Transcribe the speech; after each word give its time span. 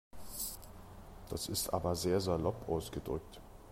Das 1.29 1.47
ist 1.47 1.71
aber 1.71 1.95
sehr 1.95 2.19
salopp 2.19 2.67
ausgedrückt. 2.67 3.39